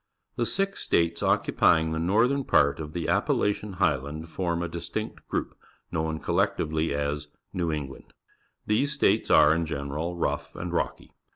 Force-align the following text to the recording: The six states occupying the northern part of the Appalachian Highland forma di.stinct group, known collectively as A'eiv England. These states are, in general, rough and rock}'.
The 0.35 0.47
six 0.47 0.79
states 0.81 1.21
occupying 1.21 1.91
the 1.91 1.99
northern 1.99 2.43
part 2.43 2.79
of 2.79 2.93
the 2.93 3.07
Appalachian 3.07 3.73
Highland 3.73 4.29
forma 4.29 4.67
di.stinct 4.67 5.27
group, 5.27 5.55
known 5.91 6.19
collectively 6.19 6.91
as 6.91 7.27
A'eiv 7.53 7.75
England. 7.75 8.13
These 8.65 8.93
states 8.93 9.29
are, 9.29 9.53
in 9.53 9.67
general, 9.67 10.17
rough 10.17 10.55
and 10.55 10.71
rock}'. 10.73 11.01